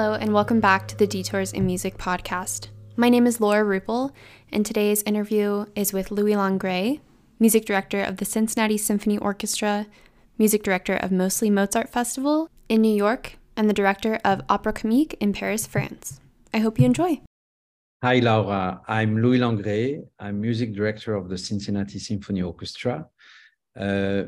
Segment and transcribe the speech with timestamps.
[0.00, 2.68] Hello, and welcome back to the Detours in Music podcast.
[2.94, 4.12] My name is Laura Rupel,
[4.52, 7.00] and today's interview is with Louis Langrée,
[7.40, 9.88] music director of the Cincinnati Symphony Orchestra,
[10.38, 15.16] music director of Mostly Mozart Festival in New York, and the director of Opera Comique
[15.18, 16.20] in Paris, France.
[16.54, 17.20] I hope you enjoy.
[18.04, 18.80] Hi, Laura.
[18.86, 20.06] I'm Louis Langrée.
[20.20, 23.04] I'm music director of the Cincinnati Symphony Orchestra,
[23.76, 24.22] uh,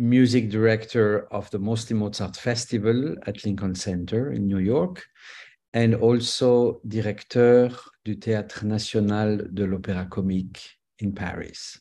[0.00, 5.04] music director of the Mostly Mozart Festival at Lincoln Center in New York,
[5.74, 7.70] and also directeur
[8.04, 11.78] du Théâtre National de l'Opéra Comique in Paris.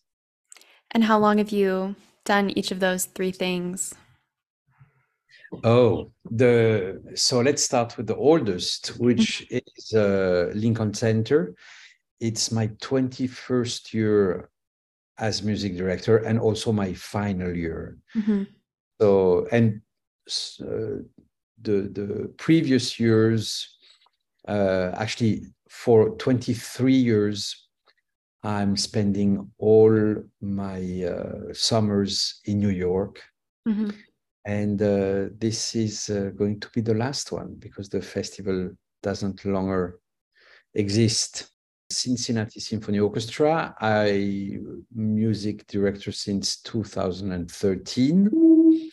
[0.91, 3.95] And how long have you done each of those three things?
[5.63, 11.55] Oh, the so let's start with the oldest, which is uh, Lincoln Center.
[12.19, 14.49] It's my 21st year
[15.19, 17.97] as music director and also my final year.
[18.15, 18.43] Mm-hmm.
[19.01, 19.81] So, and
[20.61, 21.03] uh,
[21.61, 23.77] the the previous years,
[24.47, 27.67] uh, actually for 23 years,
[28.43, 33.21] I'm spending all my uh, summers in New York.
[33.67, 33.89] Mm-hmm.
[34.45, 38.71] And uh, this is uh, going to be the last one because the festival
[39.03, 39.99] doesn't longer
[40.73, 41.49] exist.
[41.91, 43.75] Cincinnati Symphony Orchestra.
[43.79, 44.59] I
[44.93, 48.91] music director since 2013.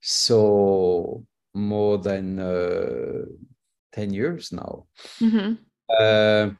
[0.00, 3.24] So more than uh,
[3.92, 4.86] 10 years now.
[5.20, 5.54] Mm-hmm.
[5.98, 6.50] Uh,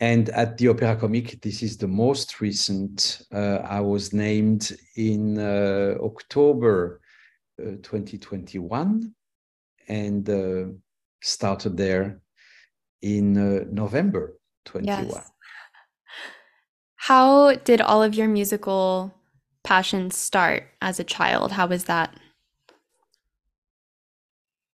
[0.00, 3.22] and at the Opera Comique, this is the most recent.
[3.32, 7.00] Uh, I was named in uh, October
[7.60, 9.12] uh, 2021
[9.88, 10.66] and uh,
[11.20, 12.20] started there
[13.02, 15.06] in uh, November 21.
[15.06, 15.30] Yes.
[16.96, 19.14] How did all of your musical
[19.62, 21.52] passions start as a child?
[21.52, 22.14] How was that?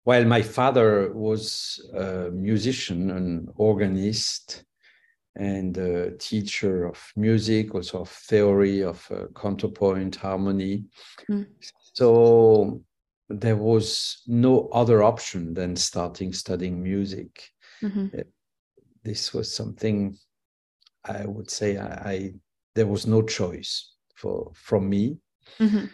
[0.04, 4.64] Well, my father was a musician, an organist,
[5.36, 10.84] and a teacher of music, also of theory, of uh, counterpoint, harmony.
[11.30, 11.46] Mm.
[11.94, 12.82] So
[13.28, 17.51] there was no other option than starting studying music.
[17.82, 18.06] Mm-hmm.
[18.18, 18.22] Uh,
[19.02, 20.16] this was something
[21.04, 22.34] I would say I, I,
[22.74, 25.18] there was no choice for from me.
[25.58, 25.86] Mm-hmm.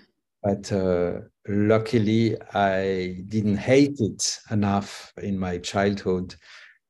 [0.42, 6.34] But uh, luckily, I didn't hate it enough in my childhood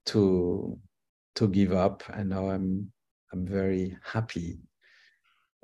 [0.06, 0.78] to
[1.36, 2.92] to give up, and now I'm
[3.32, 4.58] I'm very happy,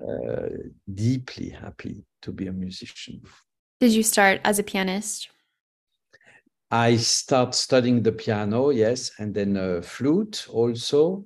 [0.01, 0.49] uh,
[0.95, 3.21] deeply happy to be a musician.
[3.81, 5.29] Did you start as a pianist?
[6.75, 11.25] I start studying the piano, yes, and then uh, flute also.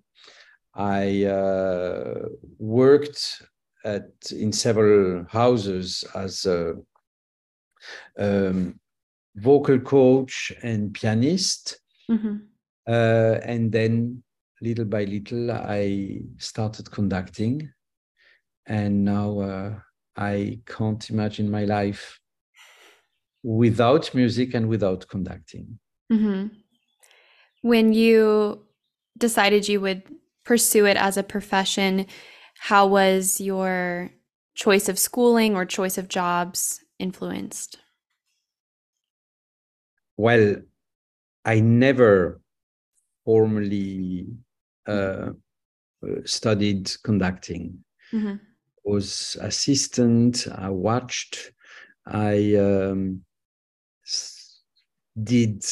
[0.75, 2.29] I uh,
[2.59, 3.43] worked
[3.83, 6.75] at in several houses as a
[8.19, 8.79] um,
[9.37, 12.37] vocal coach and pianist, mm-hmm.
[12.87, 14.23] uh, and then
[14.61, 17.73] little by little I started conducting,
[18.67, 19.75] and now uh,
[20.15, 22.21] I can't imagine my life
[23.43, 25.79] without music and without conducting.
[26.13, 26.49] Mm-hmm.
[27.63, 28.65] When you
[29.17, 30.03] decided you would
[30.45, 32.07] pursue it as a profession,
[32.59, 34.11] how was your
[34.55, 37.79] choice of schooling or choice of jobs influenced?
[40.17, 40.57] Well,
[41.45, 42.41] I never
[43.25, 44.27] formally
[44.87, 45.31] uh,
[46.25, 47.85] studied conducting.
[48.13, 48.37] Mm-hmm.
[48.85, 50.47] Was assistant.
[50.51, 51.53] I watched.
[52.07, 53.23] I um,
[55.25, 55.65] did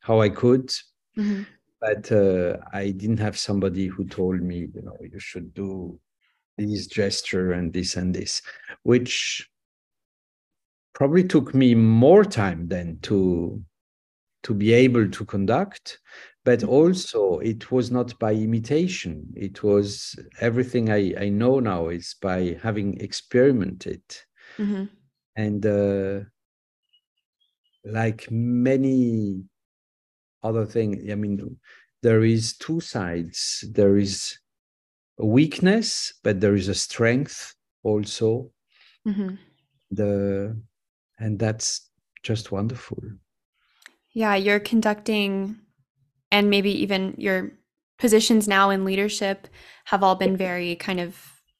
[0.00, 0.68] how I could,
[1.16, 1.42] mm-hmm.
[1.80, 5.98] but uh, I didn't have somebody who told me, you know, you should do
[6.58, 8.42] this gesture and this and this,
[8.82, 9.48] which
[10.94, 13.62] probably took me more time than to
[14.44, 15.98] to be able to conduct
[16.44, 16.68] but mm-hmm.
[16.68, 22.56] also it was not by imitation it was everything i, I know now is by
[22.62, 24.02] having experimented
[24.58, 24.84] mm-hmm.
[25.36, 26.20] and uh,
[27.84, 29.42] like many
[30.42, 31.58] other things i mean
[32.04, 33.64] there is two sides.
[33.72, 34.38] There is
[35.18, 38.50] a weakness but there is a strength also.
[39.08, 39.34] Mm-hmm.
[39.90, 40.56] the
[41.18, 41.90] and that's
[42.22, 42.98] just wonderful.
[44.12, 45.60] Yeah you're conducting
[46.30, 47.52] and maybe even your
[47.98, 49.48] positions now in leadership
[49.86, 51.16] have all been very kind of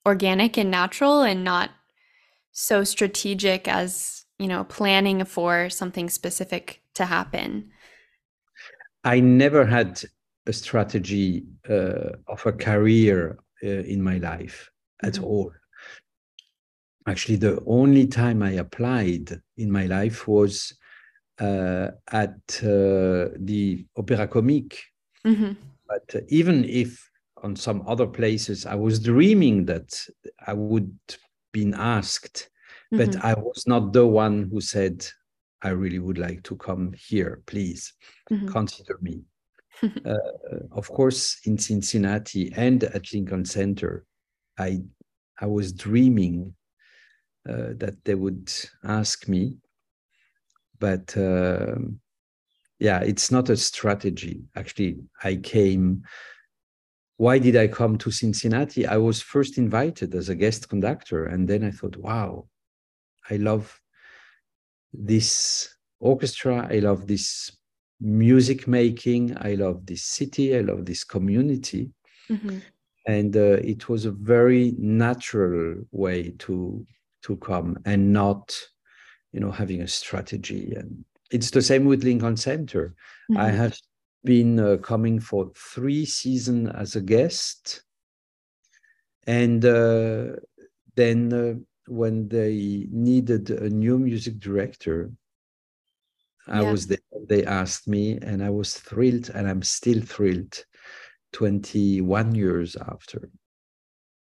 [0.06, 1.71] organic and natural and not
[2.53, 7.71] so strategic as you know planning for something specific to happen
[9.05, 10.03] i never had
[10.47, 14.71] a strategy uh, of a career uh, in my life
[15.03, 15.25] at mm-hmm.
[15.25, 15.53] all
[17.07, 20.75] actually the only time i applied in my life was
[21.41, 24.79] uh, at uh, the Opéra Comique.
[25.25, 25.53] Mm-hmm.
[25.89, 27.11] But even if
[27.43, 30.07] on some other places I was dreaming that
[30.47, 30.97] I would
[31.53, 32.51] been asked,
[32.93, 33.25] but Mhm.
[33.25, 35.07] I was not the one who said,
[35.63, 37.93] I really would like to come here, please
[38.31, 38.47] Mhm.
[38.47, 39.25] consider me.
[40.07, 40.19] uh,
[40.73, 44.05] of course, in Cincinnati and at Lincoln Center,
[44.59, 44.83] I
[45.41, 46.55] I was dreaming
[47.49, 48.53] uh, that they would
[48.85, 49.59] ask me,
[50.79, 52.01] but um
[52.81, 54.43] yeah, it's not a strategy.
[54.57, 56.03] Actually, I came.
[57.17, 58.87] Why did I come to Cincinnati?
[58.87, 62.49] I was first invited as a guest conductor, and then I thought, wow,
[63.31, 63.81] I love
[64.93, 66.69] this orchestra.
[66.71, 67.50] I love this
[68.00, 69.37] music making.
[69.38, 70.56] I love this city.
[70.56, 71.93] I love this community.
[72.31, 72.62] Mhm.
[73.06, 76.87] And uh, it was a very natural way to
[77.23, 78.55] to come and not,
[79.32, 80.75] you know, having a strategy.
[80.75, 82.94] And it's the same with Lincoln Center.
[83.37, 83.56] I Mhm.
[83.56, 83.79] have
[84.25, 87.82] been uh, coming for three seasons as a guest.
[89.26, 90.37] And uh,
[90.97, 91.55] then uh,
[91.87, 95.11] when they needed a new music director,
[96.47, 96.71] I Yeah.
[96.73, 96.99] was there.
[97.29, 100.65] They asked me, and I was thrilled, and I'm still thrilled
[101.33, 103.31] 21 years after.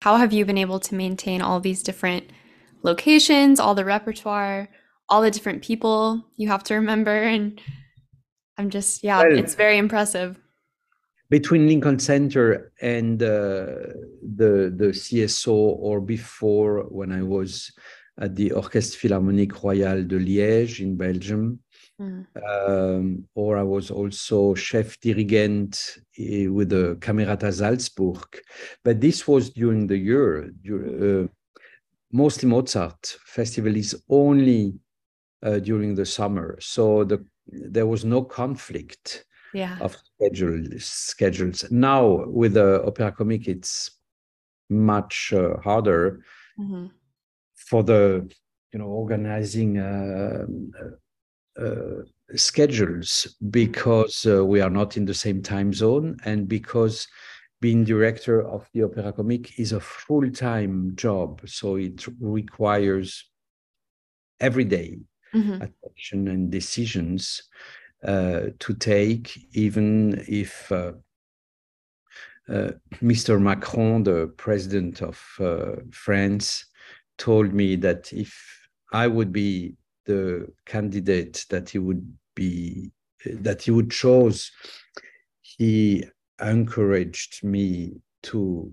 [0.02, 2.30] How have you been able to maintain all these different
[2.82, 4.68] locations, all the repertoire,
[5.08, 7.10] all the different people you have to remember?
[7.22, 7.60] And
[8.56, 10.38] I'm just, yeah, Well- it's very impressive.
[11.30, 13.92] Between Lincoln Center and uh,
[14.36, 17.70] the the CSO, or before when I was
[18.20, 21.60] at the Orchestre Philharmonique Royale de Liège in Belgium,
[22.00, 22.26] Mm.
[22.48, 28.28] um, or I was also chef dirigent eh, with the Camerata Salzburg.
[28.84, 30.52] But this was during the year.
[30.64, 31.26] Uh,
[32.12, 34.74] mostly Mozart festival is only
[35.42, 39.78] uh, during the summer, so the there was no conflict Yeah.
[39.80, 41.64] of schedule, schedules.
[41.70, 43.90] Now with the Opera Comique, it's
[44.70, 46.24] much uh, harder
[46.58, 46.90] Mhm.
[47.56, 48.30] for the
[48.72, 50.46] you know organizing uh,
[51.58, 52.02] uh, uh,
[52.36, 57.06] schedules because uh, we are not in the same time zone and because
[57.60, 63.24] being director of the Opera Comique is a full-time job, so it requires
[64.40, 64.98] every day
[65.34, 65.60] Mhm.
[65.62, 67.42] attention and decisions
[68.02, 70.92] to take, even if uh,
[72.48, 72.72] uh,
[73.02, 73.40] Mr.
[73.40, 76.64] Macron, the president of uh, France,
[77.18, 78.34] told me that if
[78.92, 79.74] I would be
[80.06, 82.90] the candidate that he would be,
[83.26, 84.50] that he would choose,
[85.42, 86.04] he
[86.40, 88.72] encouraged me to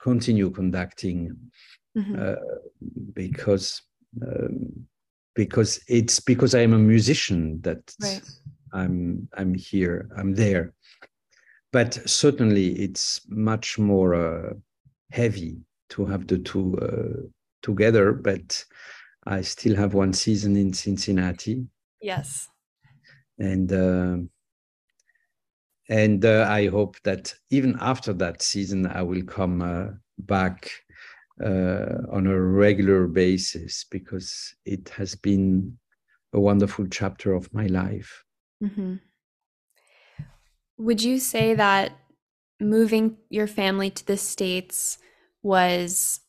[0.00, 1.36] continue conducting
[1.96, 2.18] Mhm.
[2.18, 2.36] uh,
[3.14, 3.82] because
[4.20, 4.86] um,
[5.34, 8.22] because it's because I am a musician that Right.
[8.72, 10.72] I'm I'm here I'm there,
[11.72, 14.54] but certainly it's much more uh,
[15.10, 15.58] heavy
[15.90, 17.26] to have the two uh,
[17.62, 18.12] together.
[18.12, 18.64] But
[19.26, 21.66] I still have one season in Cincinnati,
[22.00, 22.48] Yes.
[23.38, 24.16] and uh,
[25.88, 30.70] and uh, I hope that even after that season, I will come uh, back
[31.44, 35.76] uh, on a regular basis because it has been
[36.32, 38.24] a wonderful chapter of my life.
[38.62, 38.96] Hmm
[40.78, 41.92] Would you say that
[42.60, 44.98] moving your family to the States
[45.42, 46.20] was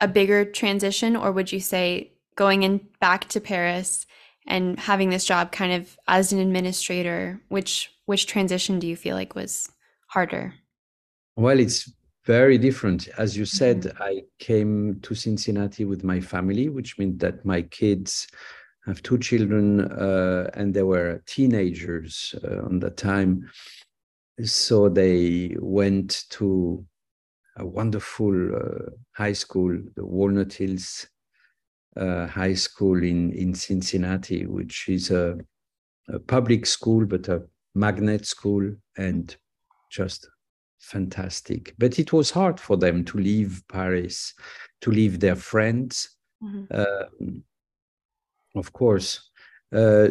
[0.00, 4.06] a bigger transition, or would you say going in back to Paris
[4.46, 9.16] and having this job kind of as an administrator, which which transition do you feel
[9.16, 9.70] like was
[10.08, 10.54] harder?
[11.36, 11.90] Well, it's
[12.24, 13.08] very different.
[13.18, 18.26] As you said, I came to Cincinnati with my family, which means that my kids
[18.88, 23.48] have two children uh, and they were teenagers uh, on that time.
[24.42, 26.84] So they went to
[27.56, 31.06] a wonderful uh, high school, the Walnut Hills
[31.96, 35.36] uh, High School in, in Cincinnati, which is a,
[36.08, 37.42] a public school, but a
[37.74, 39.36] magnet school and
[39.90, 40.28] just
[40.78, 41.74] fantastic.
[41.78, 44.34] But it was hard for them to leave Paris,
[44.80, 46.68] to leave their friends, Mhm.
[46.70, 47.42] um,
[48.58, 49.30] of course.
[49.72, 50.08] Uh,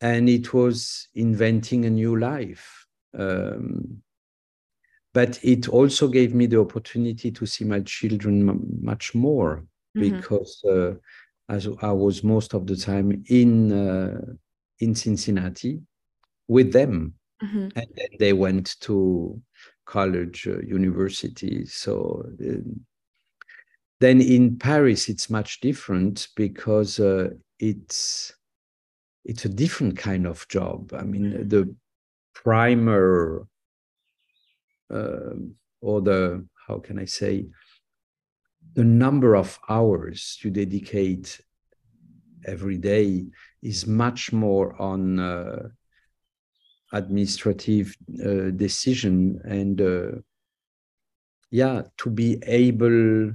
[0.00, 2.86] and it was inventing a new life.
[3.18, 4.02] Um,
[5.14, 9.64] but it also gave me the opportunity to see my children m- much more
[9.96, 10.00] Mhm.
[10.00, 10.94] because uh,
[11.48, 14.20] as I was most of the time in uh,
[14.80, 15.80] in Cincinnati
[16.46, 17.72] with them, Mhm.
[17.74, 19.40] and then they went to
[19.86, 21.64] college, uh, university.
[21.66, 22.84] So um,
[24.00, 28.32] then in Paris, it's much different because uh, it's
[29.24, 30.92] it's a different kind of job.
[30.94, 31.74] I mean, the
[32.34, 33.46] primer
[34.92, 35.34] uh,
[35.80, 37.46] or the how can I say
[38.74, 41.40] the number of hours you dedicate
[42.44, 43.26] every day
[43.62, 45.68] is much more on uh,
[46.92, 50.10] administrative uh, decision and uh,
[51.50, 53.32] yeah to be able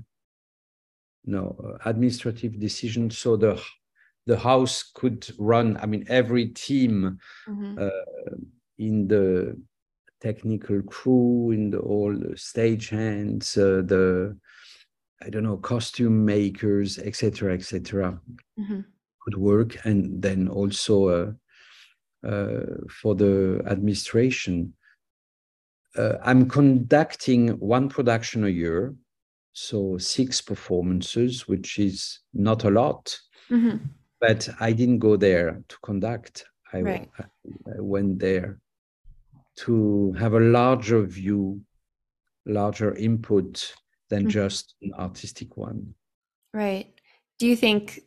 [1.26, 3.62] no administrative decision so the
[4.26, 7.78] the house could run i mean every team mm-hmm.
[7.80, 8.36] uh,
[8.78, 9.58] in the
[10.22, 14.36] technical crew in the all the stage hands uh, the
[15.22, 18.20] i don't know costume makers etc etc
[18.60, 18.82] mm-hmm.
[19.22, 21.32] could work and then also uh,
[22.28, 24.74] uh, for the administration
[25.98, 28.96] uh, i'm conducting one production a year
[29.54, 33.18] so six performances which is not a lot
[33.50, 33.78] mm-hmm
[34.24, 36.46] but I didn't go there to conduct.
[36.72, 37.10] I, right.
[37.20, 37.24] I,
[37.78, 38.62] I went there
[39.58, 41.60] to have a larger view,
[42.46, 43.76] larger input
[44.10, 44.30] than mm-hmm.
[44.30, 45.94] just an artistic one.
[46.54, 46.88] Right.
[47.38, 48.00] Do you think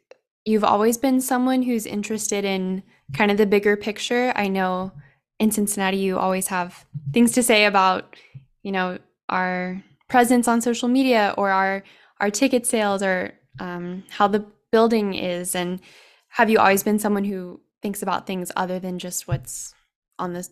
[0.47, 4.33] you've always been someone who's interested in kind of the bigger picture?
[4.35, 4.93] I know
[5.39, 8.17] in Cincinnati you always have things to say about,
[8.63, 8.99] you know,
[9.29, 11.83] our presence on social media or our
[12.21, 15.81] our ticket sales or um, how the building is and
[16.29, 19.75] have you always been someone who thinks about things other than just what's
[20.19, 20.47] on the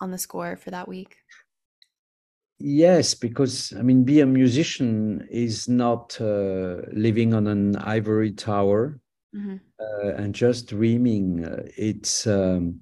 [0.00, 1.16] on the score for that week?
[2.58, 9.00] Yes, because I mean, be a musician is not uh, living on an ivory tower
[9.34, 9.56] mm-hmm.
[9.80, 11.46] uh, and just dreaming.
[11.76, 12.80] It's um,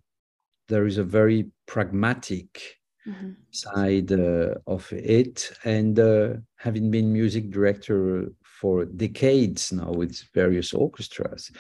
[0.69, 3.31] there is a very pragmatic mm-hmm.
[3.51, 10.73] side uh, of it, and uh, having been music director for decades now with various
[10.73, 11.51] orchestras,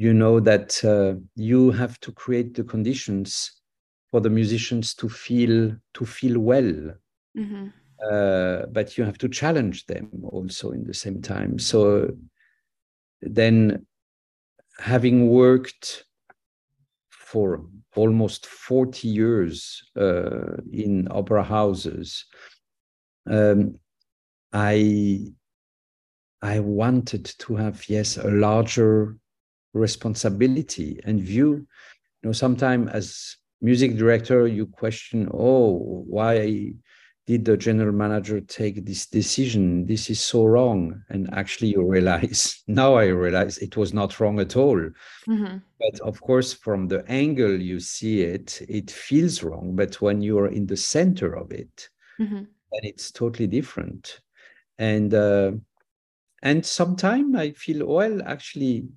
[0.00, 3.60] you know that uh, you have to create the conditions
[4.10, 6.72] for the musicians to feel to feel well
[7.36, 7.66] mm-hmm.
[8.10, 12.10] uh, but you have to challenge them also in the same time so
[13.20, 13.86] then
[14.78, 16.06] having worked
[17.30, 22.24] for almost 40 years uh, in opera houses.
[23.28, 23.78] Um,
[24.52, 25.28] i
[26.42, 29.16] i wanted to have yes a larger
[29.74, 31.50] responsibility and view.
[32.22, 36.72] You know sometimes as music director you question oh why
[37.26, 39.86] did the general manager take this decision?
[39.86, 41.02] This is so wrong.
[41.10, 44.80] And actually you realize now i realize it was not wrong at all.
[45.28, 45.58] Mm-hmm.
[45.78, 49.76] but of course from the angle you see it it feels wrong.
[49.76, 51.88] But when you're in the center of it
[52.20, 52.44] mm-hmm.
[52.72, 54.20] then it's totally different.
[54.78, 55.52] And uh,
[56.42, 58.88] and sometimes i feel well actually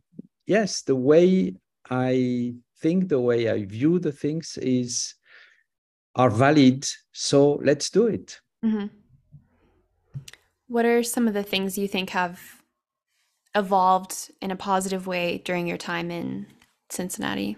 [0.45, 1.55] yes, the way
[1.89, 5.15] I think, the way I view the things is
[6.15, 6.87] are valid.
[7.11, 8.39] So let's do it.
[8.63, 8.87] Mm-hmm.
[10.67, 12.39] What are some of the things you think have
[13.55, 16.47] evolved in a positive way during your time in
[16.89, 17.57] Cincinnati?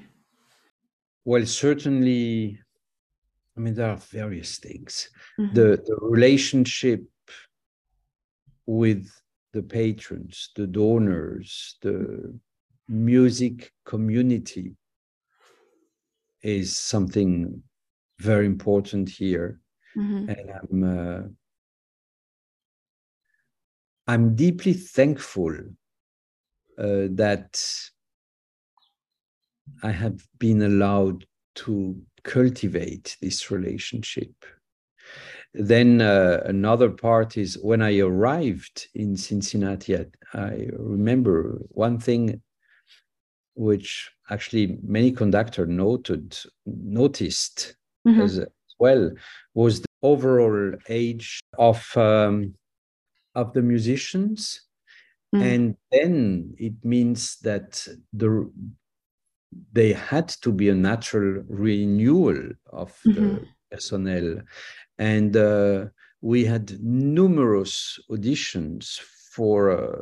[1.24, 2.60] Well, certainly,
[3.58, 5.10] I mean, there are various things.
[5.40, 5.56] Mm-hmm.
[5.56, 7.04] The, the relationship
[8.66, 9.10] with
[9.54, 12.38] the patrons, the donors, the
[12.88, 14.76] music community
[16.42, 17.64] is something
[18.20, 19.60] very important here.
[19.98, 20.30] Mm-hmm.
[20.30, 21.22] and i'm uh,
[24.08, 25.56] i'm deeply thankful
[26.78, 27.64] uh, that
[29.84, 34.34] i have been allowed to cultivate this relationship.
[35.54, 42.42] Then uh, another part is when i arrived in cincinnati I, I remember one thing
[43.54, 48.22] which actually many conductor noted noticed mm-hmm.
[48.22, 48.48] as, as,
[48.78, 49.10] well
[49.54, 52.54] was the overall age of um,
[53.36, 54.62] of the musicians
[55.34, 55.42] mm.
[55.42, 58.52] and then it means that the
[59.72, 63.14] they had to be a natural renewal of mm-hmm.
[63.14, 64.42] the personnel
[64.98, 65.86] and uh,
[66.22, 69.00] we had numerous auditions
[69.32, 70.02] for uh,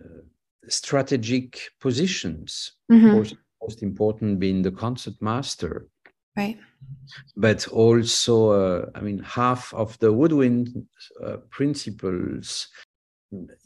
[0.00, 0.22] uh,
[0.68, 2.72] strategic positions.
[2.90, 3.10] Mm-hmm.
[3.10, 5.88] Course, most important being the concert master.
[6.38, 6.58] Right.
[7.36, 10.86] But also, uh, I mean, half of the woodwind
[11.24, 12.68] uh, principals,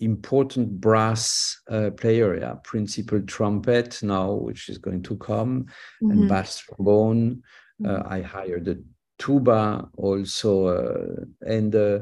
[0.01, 5.67] important brass uh, player, yeah, principal trumpet now, which is going to come,
[6.03, 6.11] mm-hmm.
[6.13, 7.43] and bass trombone.
[7.85, 8.13] Uh, mm-hmm.
[8.13, 8.77] I hired a
[9.19, 11.99] tuba also, uh, and uh,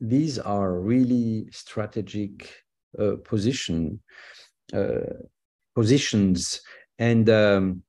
[0.00, 2.50] these are really strategic
[2.98, 4.00] uh, position
[4.72, 5.14] uh,
[5.74, 6.60] positions
[6.98, 7.82] and um,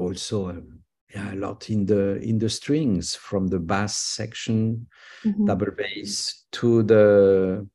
[0.00, 0.80] also um,
[1.14, 4.86] yeah, a lot in the in the strings from the bass section,
[5.24, 5.46] mm-hmm.
[5.46, 7.66] double bass to the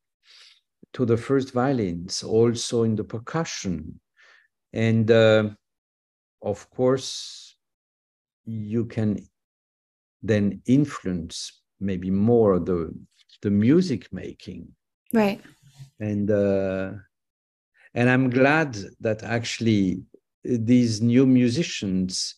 [0.93, 3.99] to the first violins, also in the percussion,
[4.73, 5.49] and uh,
[6.41, 7.57] of course
[8.45, 9.17] you can
[10.21, 12.93] then influence maybe more the
[13.41, 14.67] the music making.
[15.13, 15.41] Right.
[15.99, 16.91] And uh,
[17.95, 20.03] and i'm glad that actually
[20.45, 22.35] these new musicians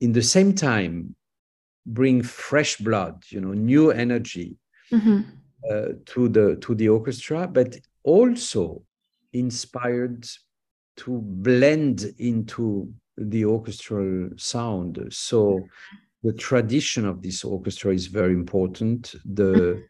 [0.00, 1.14] in the same time
[1.86, 4.56] bring fresh blood you know new energy
[4.92, 5.20] mm-hmm.
[5.70, 8.82] uh, to the to the orchestra but also
[9.32, 10.26] inspired
[10.96, 15.06] to blend into the orchestral sound.
[15.10, 15.66] So
[16.22, 19.14] the tradition of this orchestra is very important.
[19.24, 19.84] The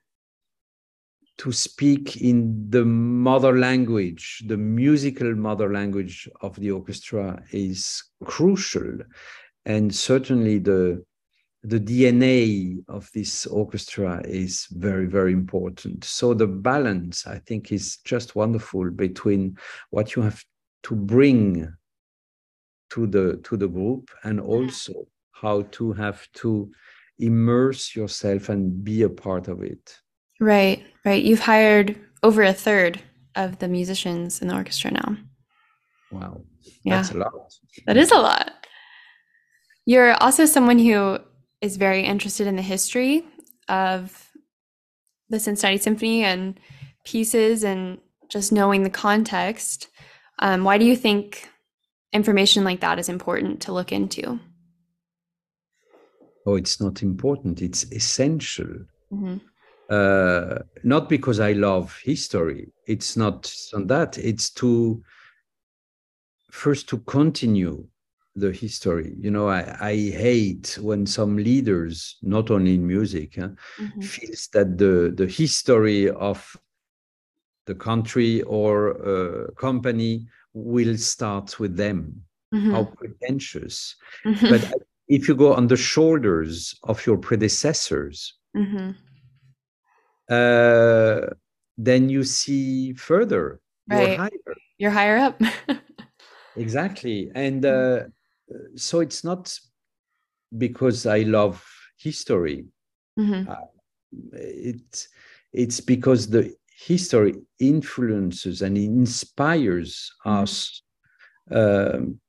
[1.41, 8.99] to speak in the mother language the musical mother language of the orchestra is crucial
[9.65, 11.03] and certainly the
[11.63, 16.05] the DNA of this orchestra is very, very important.
[16.05, 19.59] So the balance, I think, is just wonderful between
[19.91, 20.43] what you have
[20.85, 21.71] to bring
[22.91, 24.49] to the to the group and mm-hmm.
[24.49, 26.71] also how to have to
[27.19, 29.99] immerse yourself and be a part of it.
[30.41, 31.23] Right, right.
[31.23, 33.01] You've hired over a third
[33.35, 35.17] of the musicians in the orchestra now.
[36.11, 36.43] Wow.
[36.85, 36.97] Yeah.
[36.97, 37.33] That's a lot.
[37.87, 38.67] That is a lot.
[39.87, 41.19] You're also someone who
[41.61, 43.25] is very interested in the history
[43.69, 44.29] of
[45.29, 46.59] the Cincinnati Symphony and
[47.05, 49.89] pieces and just knowing the context.
[50.39, 51.49] Um, why do you think
[52.13, 54.41] information like that is important to look into?
[56.47, 58.67] Oh, it's not important, it's essential.
[59.13, 59.37] Mm-hmm.
[59.91, 65.03] Uh, not because I love history, it's not on that, it's to
[66.51, 67.87] first to continue
[68.37, 69.15] the history.
[69.19, 73.49] You know, I, I hate when some leaders, not only in music, huh,
[73.81, 74.01] mm-hmm.
[74.01, 76.57] feels that the the history of
[77.67, 78.73] the country or
[79.07, 82.23] uh, company will start with them.
[82.55, 82.71] Mm-hmm.
[82.73, 83.97] How pretentious!
[84.25, 84.49] Mm-hmm.
[84.51, 84.73] But
[85.09, 88.91] if you go on the shoulders of your predecessors, mm-hmm.
[90.31, 91.27] Uh,
[91.77, 93.61] then you see further.
[93.89, 94.09] Right.
[94.09, 94.57] You're higher.
[94.79, 95.41] You're higher up.
[96.57, 97.65] exactly, and.
[97.65, 98.01] Uh,
[98.77, 99.57] so it's not
[100.57, 101.65] because I love
[101.97, 102.67] history.
[103.19, 103.51] Mm-hmm.
[103.51, 103.57] Uh,
[104.33, 105.09] it's
[105.53, 106.55] it's because the
[106.87, 110.43] history influences and inspires mm-hmm.
[110.43, 110.83] us.
[111.51, 112.21] Um,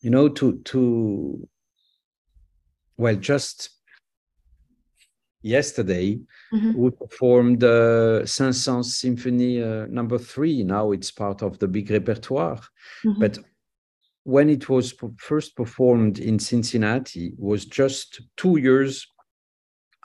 [0.00, 1.48] you know, to to
[2.96, 3.70] well, just
[5.44, 6.18] yesterday
[6.52, 6.72] mm-hmm.
[6.74, 10.64] we performed uh, Saint-Saëns Symphony uh, Number Three.
[10.64, 12.60] Now it's part of the big repertoire,
[13.04, 13.20] mm-hmm.
[13.20, 13.38] but
[14.24, 19.06] when it was first performed in Cincinnati was just two years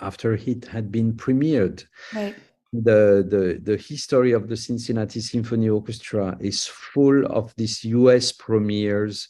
[0.02, 1.86] after it had been premiered.
[2.14, 2.36] Right.
[2.72, 9.30] The, the, the history of the Cincinnati Symphony Orchestra is full of these US premieres,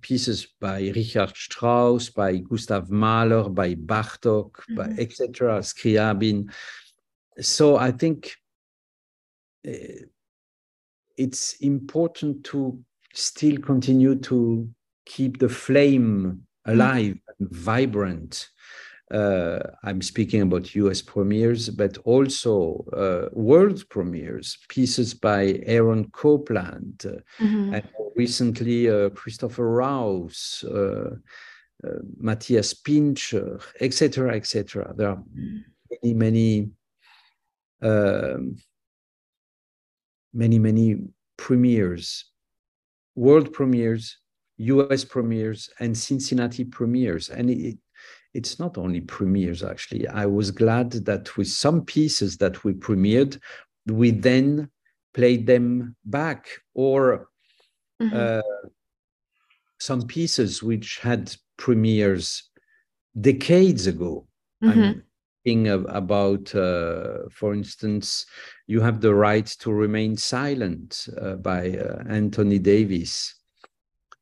[0.00, 4.76] pieces by Richard Strauss, by Gustav Mahler, by Bartok, mm-hmm.
[4.76, 6.52] by etc., Scriabin.
[7.40, 8.34] So I think
[9.66, 10.06] uh,
[11.16, 12.78] it's important to
[13.12, 14.68] still continue to
[15.06, 18.48] keep the flame alive and vibrant.
[19.10, 27.04] Uh, I'm speaking about US premieres, but also uh, world premieres, pieces by Aaron Copland,
[27.06, 27.74] uh, mm-hmm.
[27.74, 31.16] and recently uh, Christopher Rouse, uh,
[31.86, 34.92] uh, Matthias Pintscher, etc., etc.
[34.96, 35.22] There are
[36.02, 36.70] many, many,
[37.82, 38.56] um,
[40.32, 40.98] many, many
[41.36, 42.24] premieres
[43.14, 44.18] world premieres,
[44.58, 47.28] US premieres, and Cincinnati premieres.
[47.28, 47.78] And it,
[48.32, 50.06] it's not only premieres, actually.
[50.08, 53.38] I was glad that with some pieces that we premiered,
[53.86, 54.68] we then
[55.12, 57.28] played them back, or
[58.00, 58.14] mm-hmm.
[58.14, 58.68] uh,
[59.78, 62.50] some pieces which had premieres
[63.20, 64.26] decades ago.
[64.62, 64.80] Mm-hmm.
[64.80, 65.02] I'm
[65.44, 68.26] thinking about, uh, for instance,
[68.66, 73.34] you have the right to remain silent uh, by uh, Anthony Davis,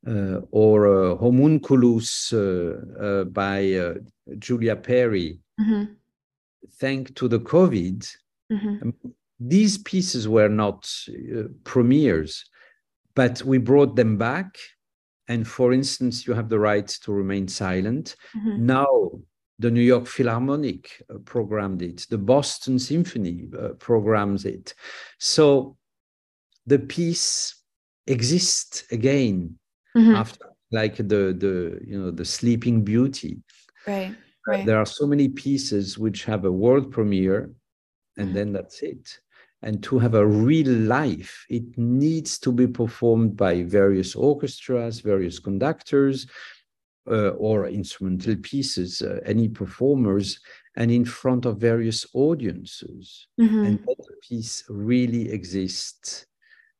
[0.05, 3.93] uh, or uh, Homunculus uh, uh, by
[4.37, 5.39] Julia Perry.
[5.59, 5.93] Mm-hmm.
[6.73, 8.17] Thanks to the COVID,
[8.51, 8.89] mm-hmm.
[9.39, 10.91] these pieces were not
[11.63, 12.43] premieres,
[13.15, 14.57] but we brought them back.
[15.27, 18.15] And for instance, you have the right to remain silent.
[18.35, 18.65] Mm-hmm.
[18.65, 19.11] Now
[19.59, 24.73] the New York Philharmonic uh, programmed it, the Boston Symphony uh, programs it.
[25.19, 25.77] So
[26.65, 27.55] the piece
[28.07, 29.57] exists again
[29.95, 30.15] Mhm.
[30.15, 33.41] after like the the you know the sleeping beauty
[33.87, 34.15] Right.
[34.47, 34.65] Right.
[34.65, 37.51] there are so many pieces which have a world premiere
[38.17, 38.33] and Mhm.
[38.33, 39.19] then that's it
[39.63, 45.39] and to have a real life it needs to be performed by various orchestras various
[45.39, 46.27] conductors
[47.09, 50.39] uh, or instrumental pieces uh, any performers
[50.75, 53.65] and in front of various audiences Mhm.
[53.65, 53.97] and that
[54.27, 56.25] piece really exists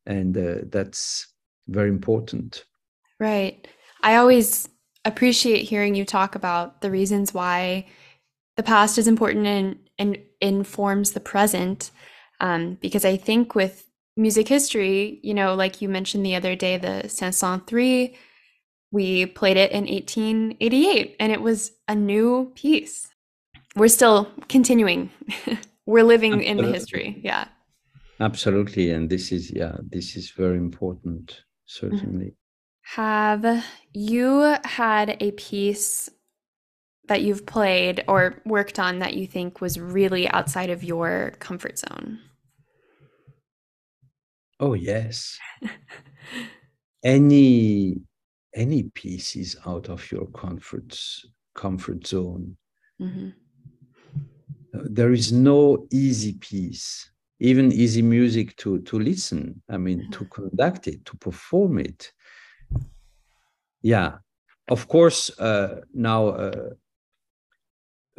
[0.05, 1.33] and uh, that's
[1.67, 2.65] very important
[3.19, 3.67] Right.
[4.01, 4.67] I always
[5.05, 7.85] appreciate hearing you talk about the reasons why
[8.57, 11.91] the past is important and, and informs the present.
[12.43, 16.77] Um, because I think with music history, you know, like you mentioned the other day,
[16.77, 18.15] the 503,
[18.91, 23.07] we played it in 1888 and it was a new piece.
[23.75, 25.09] We're still continuing.
[25.85, 27.19] We're living in the history.
[27.23, 27.45] Yeah.
[28.19, 31.43] absolutely and this is yeah this is very important
[31.81, 31.95] Mm-hmm.
[31.95, 32.35] certainly
[32.81, 36.09] Have you had a piece
[37.07, 41.79] that you've played or worked on that you think was really outside of your comfort
[41.79, 42.19] zone?
[44.59, 45.37] Oh yes.
[47.03, 48.01] Any
[48.55, 50.97] any piece is out of your comfort
[51.55, 52.57] comfort zone?
[52.97, 53.29] Hmm
[54.73, 60.25] Uh, there is no easy piece even easy music to to listen i mean to
[60.25, 62.11] conduct it to perform it.
[63.81, 64.17] Yeah
[64.69, 66.69] of course uh, now uh,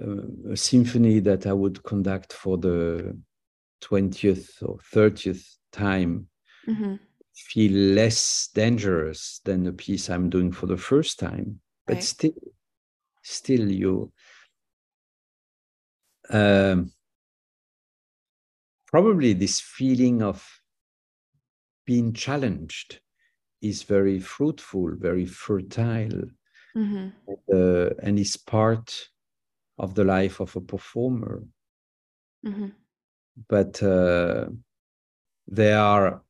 [0.02, 3.16] uh, a symphony that i would conduct for the
[3.80, 5.44] 20th or 30th
[5.74, 6.28] time
[6.66, 6.94] hmm
[7.34, 12.02] feel less dangerous than the piece i'm doing for the first time but Right.
[12.02, 12.32] still
[13.22, 14.12] still you
[16.30, 16.90] um,
[18.86, 20.60] probably this feeling of
[21.84, 23.00] being challenged
[23.62, 26.22] is very fruitful very fertile
[26.74, 27.08] hmm
[27.52, 29.08] uh, and is part
[29.78, 31.42] of the life of a performer.
[32.44, 32.70] Hmm
[33.48, 34.46] but uh,
[35.46, 36.22] there are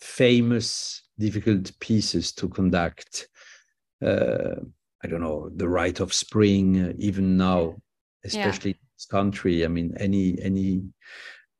[0.00, 3.28] famous difficult pieces to conduct
[4.04, 4.56] uh,
[5.02, 7.74] i don't know the rite of spring even now
[8.24, 9.64] especially in this country.
[9.64, 10.82] I mean any any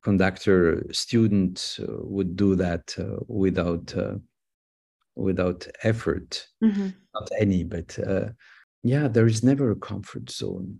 [0.01, 4.15] conductor student uh, would do that uh, without uh,
[5.15, 6.47] without effort.
[6.61, 8.29] Hmm not any but uh,
[8.81, 10.79] yeah there is never a comfort zone.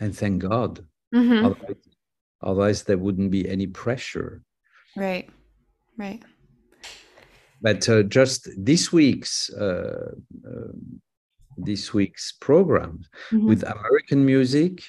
[0.00, 0.84] And thank god.
[1.14, 1.76] Hmm otherwise,
[2.42, 4.42] otherwise there wouldn't be any pressure
[4.96, 5.28] Right.
[5.98, 6.22] Right.
[7.60, 10.12] but uh, just this week's uh,
[10.46, 11.00] um
[11.58, 12.92] this week's program
[13.30, 13.46] Mhm.
[13.50, 14.82] with american music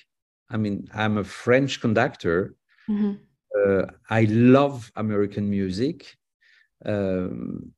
[0.50, 2.56] i mean i'm a french conductor
[2.90, 3.20] Mhm.
[3.60, 4.22] uh, i
[4.56, 5.98] love american music
[6.86, 7.74] um,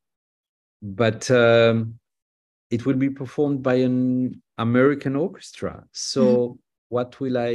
[0.82, 2.00] but um,
[2.70, 4.00] it will be performed by an
[4.58, 6.58] american orchestra so
[6.90, 7.54] what will i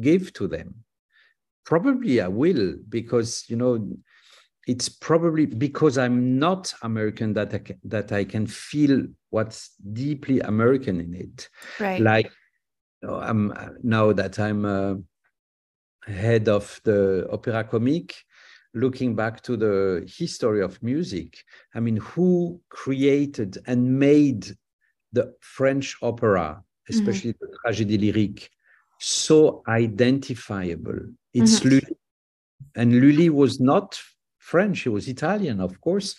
[0.00, 0.68] give to them
[1.64, 3.86] probably i will because you know
[4.66, 10.40] it's probably because i'm not american that i can, that i can feel what's deeply
[10.40, 11.48] american in it.
[11.80, 12.00] Right.
[12.00, 12.30] like
[13.02, 14.94] you know, i'm now that i'm uh,
[16.06, 18.14] head of the opera comique
[18.74, 21.42] looking back to the history of music
[21.74, 24.46] i mean who created and made
[25.12, 28.48] the french opera especially the tragédie lyrique
[29.04, 30.98] so identifiable
[31.34, 31.70] it's Mhm.
[31.70, 31.96] Lully.
[32.74, 34.00] and Lully was not
[34.38, 36.16] french he was italian of course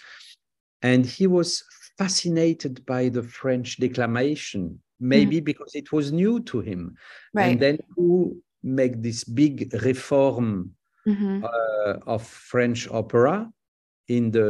[0.81, 1.63] and he was
[1.97, 6.95] fascinated by the french declamation maybe because it was new to him
[7.33, 7.51] Right.
[7.51, 13.35] and then who make this big reform hmm uh, of French opera
[14.07, 14.49] in the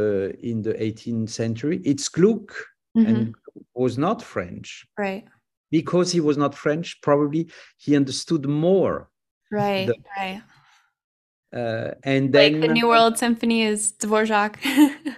[0.50, 1.78] in the 18th century.
[1.84, 2.48] It's Gluck,
[2.94, 3.34] and
[3.74, 5.26] was not French Right.
[5.70, 7.00] Because he was not French.
[7.02, 7.48] Probably
[7.78, 9.08] he understood more.
[9.50, 9.86] Right.
[9.86, 10.42] The- right.
[11.52, 14.56] Uh, and then Like the New World Symphony is Dvorak.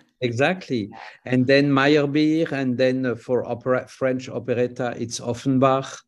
[0.20, 0.90] exactly,
[1.24, 5.98] and then Meyerbeer, and then uh, for opera French operetta, it's Offenbach.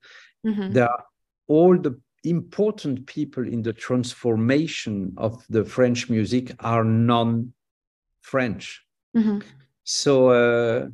[0.44, 1.04] hmm There are
[1.48, 8.84] all the important people in the transformation of the French music are non-French.
[9.14, 9.38] hmm
[9.84, 10.88] So uh,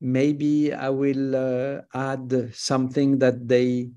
[0.00, 3.90] maybe I will uh, add something that they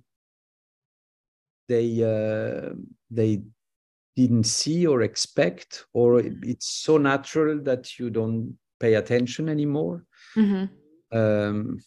[1.68, 2.74] they uh,
[3.10, 3.44] they
[4.16, 10.06] didn't see or expect, or it's so natural that you don't pay attention anymore.
[10.36, 10.66] hmm
[11.12, 11.80] Um,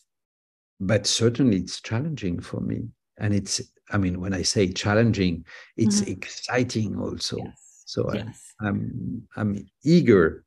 [0.81, 3.63] but certainly, it's challenging for me, and it's.
[3.91, 5.47] I mean, when I say challenging,
[5.77, 6.09] it's Mhm.
[6.09, 7.39] exciting also.
[7.39, 7.83] Yes.
[7.87, 8.25] So I.
[8.61, 10.44] I'm I'm eager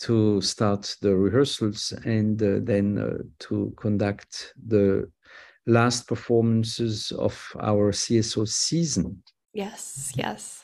[0.00, 5.10] to start the rehearsals and uh, then uh, to conduct the
[5.66, 9.22] last performances of our CSO season.
[9.52, 10.62] Yes, yes.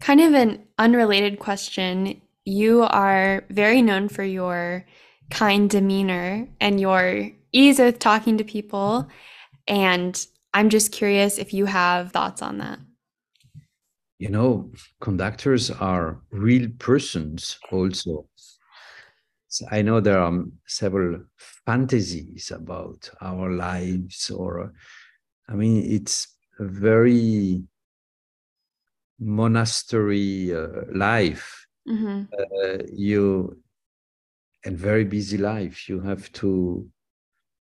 [0.00, 2.20] Kind of an unrelated question.
[2.44, 4.84] You are very known for your
[5.30, 9.08] kind demeanor and your ease with talking to people.
[9.66, 12.78] And I'm just curious if you have thoughts on that.
[14.18, 18.26] You know, conductors are real persons also.
[19.48, 24.72] So I know there are several fantasies about our lives, or
[25.48, 27.62] I mean, it's a very
[29.18, 31.66] monastery uh, life.
[31.88, 32.24] Mm-hmm.
[32.32, 33.56] Uh, you
[34.64, 35.88] and very busy life.
[35.88, 36.88] You have to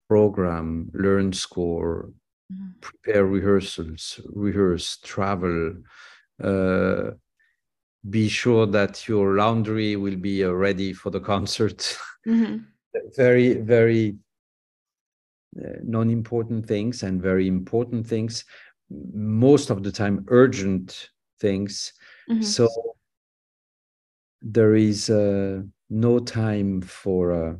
[0.09, 2.11] program, learn score,
[2.53, 2.71] mm-hmm.
[2.81, 5.75] prepare rehearsals, rehearse, travel,
[6.43, 7.11] uh,
[8.09, 11.97] be sure that your laundry will be uh, ready for the concert.
[12.27, 12.59] Mm-hmm.
[13.17, 14.17] very, very
[15.59, 18.45] uh, non important things and very important things,
[19.13, 21.93] most of the time, urgent things.
[22.31, 22.43] Mm-hmm.
[22.43, 22.69] So
[24.43, 27.57] there is uh, no time for uh,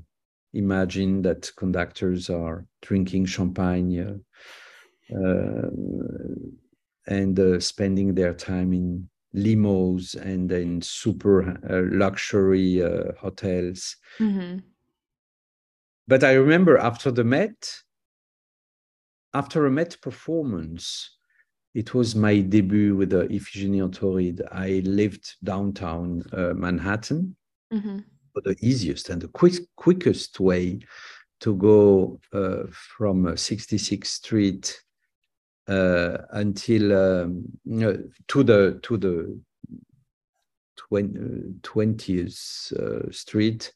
[0.53, 4.23] imagine that conductors are drinking champagne
[5.15, 5.69] uh,
[7.09, 13.97] and uh, spending their time in limos and in super uh, luxury uh, hotels.
[14.19, 14.59] Mm-hmm.
[16.07, 17.71] But I remember after the Met,
[19.35, 21.17] after a Met performance,
[21.75, 24.43] it was my debut with the Iphigenie en Tauride.
[24.51, 27.37] I lived downtown uh, Manhattan.
[27.73, 27.99] Mm-hmm.
[28.45, 30.79] The easiest and the quick, quickest way
[31.41, 34.88] to go uh, from 66th Street uh,
[35.69, 37.45] until um,
[38.29, 39.41] to the to the
[40.91, 43.73] 20th uh, Street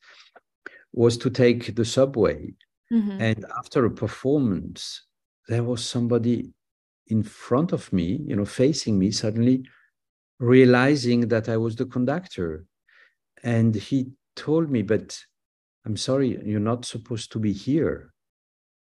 [0.93, 2.53] was to take the subway.
[2.93, 3.21] Mm-hmm.
[3.21, 5.05] And after a performance,
[5.49, 6.53] there was somebody
[7.09, 9.65] in front of me, you know, facing me, suddenly
[10.39, 12.65] realizing that I was the conductor.
[13.43, 15.19] And he told me, but
[15.85, 18.13] I'm sorry, you're not supposed to be here.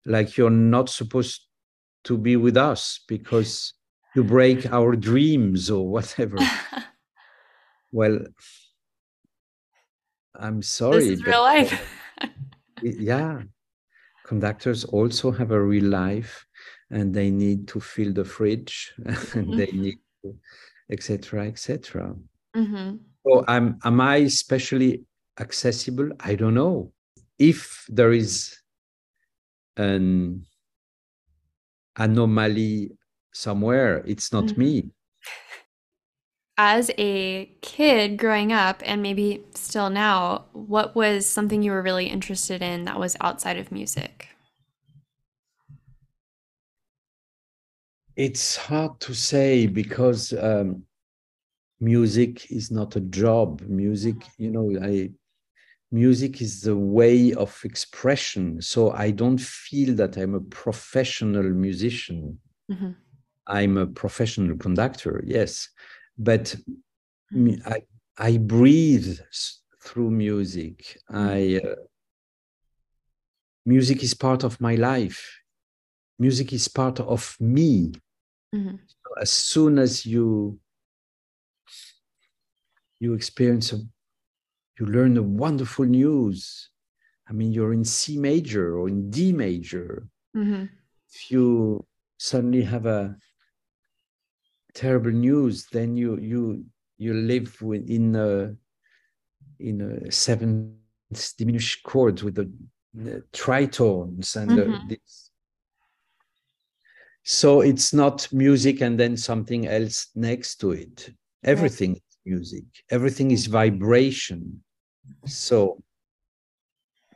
[0.06, 1.47] Like you're not supposed
[2.04, 3.74] to be with us because
[4.14, 6.38] you break our dreams or whatever.
[7.92, 8.18] well,
[10.34, 11.00] I'm sorry.
[11.00, 11.94] This is real life.
[12.82, 13.42] yeah.
[14.24, 16.46] Conductors also have a real life
[16.90, 18.92] and they need to fill the fridge
[19.34, 19.98] and they need
[20.90, 22.14] etc etc
[22.56, 22.96] mm-hmm.
[23.26, 25.04] so am am i especially
[25.38, 26.90] accessible i don't know
[27.38, 28.56] if there is
[29.76, 30.44] an
[31.98, 32.90] anomaly
[33.32, 34.60] somewhere it's not mm-hmm.
[34.60, 34.90] me
[36.56, 42.06] as a kid growing up and maybe still now what was something you were really
[42.06, 44.28] interested in that was outside of music
[48.18, 50.82] It's hard to say because um,
[51.78, 53.60] music is not a job.
[53.60, 55.10] Music, you know, I
[55.90, 58.60] music is the way of expression.
[58.60, 62.38] So I don't feel that I'm a professional musician.
[62.70, 62.90] Mm-hmm.
[63.46, 65.68] I'm a professional conductor, yes,
[66.18, 66.54] but
[67.32, 67.66] mm-hmm.
[67.66, 67.82] I
[68.18, 69.18] I breathe
[69.82, 70.98] through music.
[71.10, 71.28] Mm-hmm.
[71.28, 71.74] I uh,
[73.64, 75.40] music is part of my life.
[76.18, 77.92] Music is part of me.
[78.54, 78.76] Mm-hmm.
[78.86, 80.58] So as soon as you
[83.00, 83.78] you experience a,
[84.78, 86.70] you learn the wonderful news.
[87.28, 90.06] I mean, you're in C major or in D major.
[90.36, 90.64] Mm-hmm.
[91.12, 91.84] If you
[92.18, 93.16] suddenly have a
[94.74, 96.64] terrible news, then you you
[96.96, 98.54] you live in a
[99.58, 100.72] in a seventh
[101.36, 102.50] diminished chord with the,
[102.94, 104.88] the tritones and mm-hmm.
[104.88, 104.98] the,
[107.24, 111.10] so it's not music and then something else next to it.
[111.44, 112.02] Everything right.
[112.08, 112.64] is music.
[112.90, 114.62] Everything is vibration.
[115.26, 115.82] So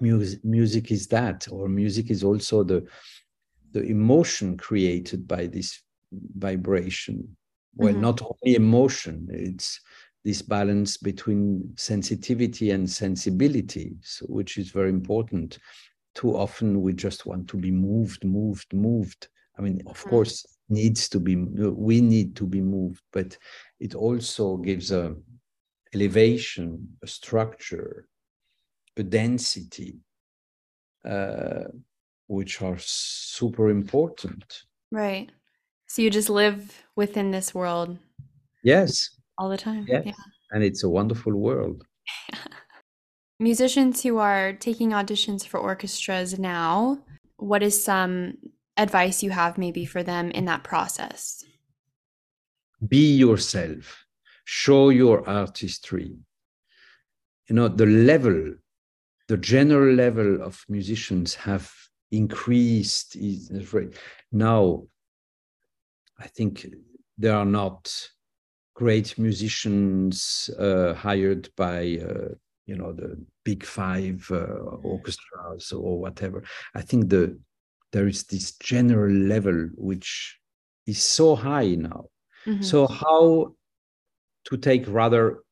[0.01, 2.87] music, music is that, or music is also the
[3.73, 5.83] the emotion created by this
[6.37, 7.37] vibration.
[7.75, 8.03] Well, mm-hmm.
[8.03, 9.81] not only emotion, it's
[10.25, 15.59] this balance between sensitivity and sensibility, so, which is very important.
[16.15, 19.29] Too often we just want to be moved, moved, moved
[19.59, 20.11] I mean, of mm.
[20.11, 23.37] course, needs to be we need to be moved, but
[23.81, 25.15] it also gives a
[25.95, 28.07] elevation, a structure,
[28.97, 29.99] a density,
[31.09, 31.65] uh,
[32.27, 34.63] which are super important.
[34.91, 35.31] Right.
[35.87, 37.99] So you just live within this world.
[38.63, 39.11] Yes.
[39.39, 39.87] All the time.
[39.89, 40.05] Yes.
[40.07, 40.13] Yeah.
[40.51, 41.85] And it's a wonderful world.
[43.43, 46.99] musicians who are taking auditions for orchestras now,
[47.37, 48.39] what is some
[48.77, 51.45] advice you have maybe for them in that process?
[52.87, 54.02] Be yourself,
[54.53, 56.15] show your artistry.
[57.49, 58.55] You know, the level,
[59.29, 61.73] the general level of musicians have
[62.11, 63.17] increased.
[63.17, 63.95] Is right
[64.31, 64.83] now,
[66.21, 66.67] I think
[67.17, 67.91] there are not
[68.75, 72.35] great musicians uh, hired by uh,
[72.67, 74.45] you know the big five uh,
[74.93, 76.43] orchestras or whatever
[76.75, 77.37] i think the
[77.91, 80.39] there is this general level which
[80.87, 82.05] is so high now
[82.47, 82.63] mm-hmm.
[82.63, 83.53] so how
[84.45, 85.43] to take rather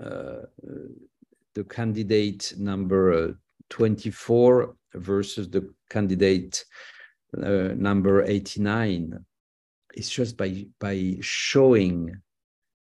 [0.00, 0.42] uh,
[1.54, 3.32] the candidate number uh,
[3.70, 6.64] 24 versus the candidate
[7.42, 9.24] uh, number 89
[9.94, 12.14] it's just by by showing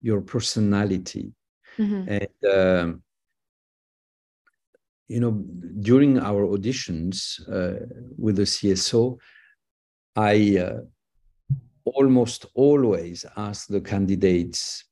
[0.01, 1.33] your personality
[1.77, 2.09] mm-hmm.
[2.09, 3.03] and um,
[5.07, 5.31] you know
[5.81, 7.85] during our auditions uh,
[8.17, 9.17] with the cso
[10.15, 10.79] i uh,
[11.85, 14.85] almost always ask the candidates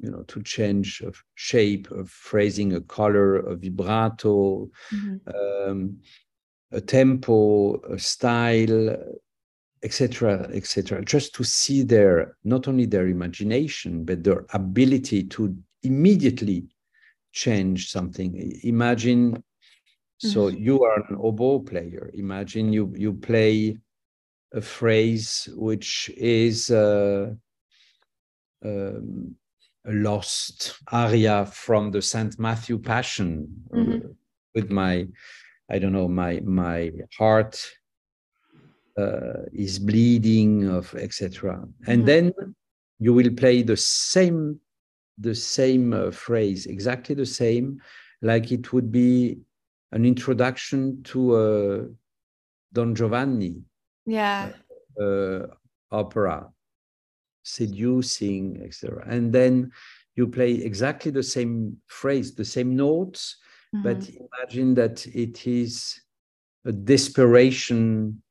[0.00, 5.70] you know to change of shape of phrasing a color a vibrato mm-hmm.
[5.70, 5.96] um,
[6.72, 8.96] a tempo a style
[9.82, 16.66] etc etc just to see their not only their imagination but their ability to immediately
[17.32, 20.28] change something imagine mm-hmm.
[20.28, 23.76] so you are an oboe player imagine you you play
[24.52, 27.30] a phrase which is uh,
[28.64, 29.34] um,
[29.86, 33.92] a lost aria from the Saint Matthew Passion mm-hmm.
[33.92, 34.10] uh,
[34.54, 35.06] with my,
[35.70, 37.64] I don't know, my my heart
[38.98, 42.06] uh, is bleeding of etc and mm-hmm.
[42.06, 42.54] then
[42.98, 44.60] you will play the same
[45.18, 47.80] the same uh, phrase exactly the same
[48.22, 49.38] like it would be
[49.92, 51.84] an introduction to uh,
[52.72, 53.62] don giovanni
[54.06, 54.50] yeah
[55.00, 55.46] uh,
[55.90, 56.48] opera
[57.42, 59.70] seducing etc and then
[60.16, 63.36] you play exactly the same phrase the same notes
[63.74, 63.82] mm-hmm.
[63.82, 66.00] but imagine that it is
[66.64, 68.22] a desperation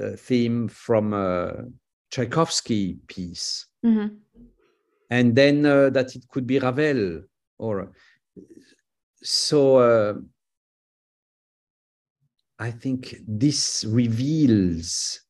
[0.00, 1.64] uh, theme from a
[2.10, 3.66] Tchaikovsky piece.
[3.84, 4.14] Mm-hmm.
[5.10, 7.22] And then uh, that it could be Ravel
[7.58, 7.92] or
[9.22, 10.14] so uh,
[12.60, 15.20] I think this reveals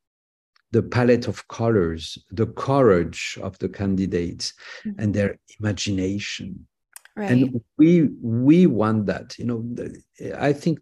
[0.72, 4.52] the palette of colors, the courage of the candidates
[4.84, 5.00] mm-hmm.
[5.00, 6.66] and their imagination.
[7.16, 7.30] Right.
[7.30, 9.38] And we we want that.
[9.38, 9.76] You know,
[10.36, 10.80] I think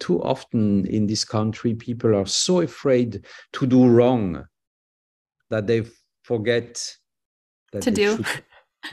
[0.00, 4.44] too often in this country, people are so afraid to do wrong
[5.50, 5.84] that they
[6.22, 6.96] forget
[7.72, 8.24] that to do.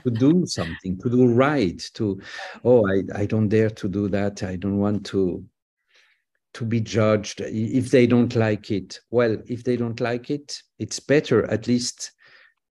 [0.05, 2.21] to do something, to do right, to
[2.63, 4.43] oh, I, I don't dare to do that.
[4.43, 5.43] I don't want to
[6.53, 8.99] to be judged if they don't like it.
[9.09, 12.11] Well, if they don't like it, it's better at least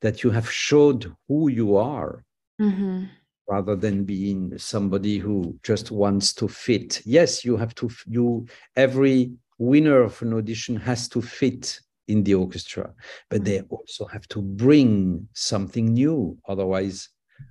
[0.00, 2.24] that you have showed who you are.
[2.60, 3.04] Mm-hmm
[3.50, 7.02] rather than being somebody who just wants to fit.
[7.04, 12.34] Yes, you have to, you, every winner of an audition has to fit in the
[12.34, 12.92] orchestra,
[13.28, 13.74] but they mm-hmm.
[13.74, 16.38] also have to bring something new.
[16.48, 17.08] Otherwise,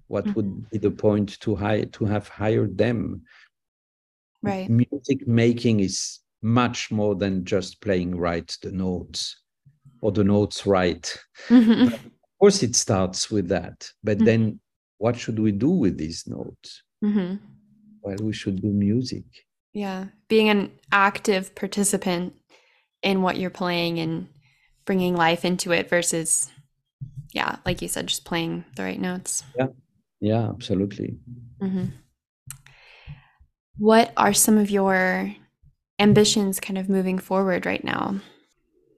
[0.07, 0.33] what mm-hmm.
[0.33, 3.23] would be the point to hire to have hired them?
[4.41, 4.69] Right.
[4.69, 9.41] Music making is much more than just playing right the notes
[10.01, 11.17] or the notes right.
[11.47, 11.93] Mm-hmm.
[11.93, 14.25] Of course, it starts with that, but mm-hmm.
[14.25, 14.59] then
[14.97, 16.83] what should we do with these notes?
[17.03, 17.35] Mm-hmm.
[18.01, 19.25] Well, we should do music.
[19.73, 22.33] Yeah, being an active participant
[23.01, 24.27] in what you're playing and
[24.85, 26.49] bringing life into it versus,
[27.31, 29.43] yeah, like you said, just playing the right notes.
[29.57, 29.67] Yeah,
[30.19, 31.17] yeah, absolutely.
[31.61, 31.85] Mm-hmm.
[33.79, 35.33] What are some of your
[35.97, 38.19] ambitions kind of moving forward right now?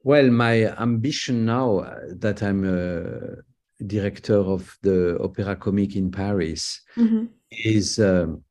[0.03, 3.41] Well, my ambition now uh, that I'm uh,
[3.85, 7.25] director of the Opéra Comique in Paris, mm-hmm.
[7.51, 8.43] is um,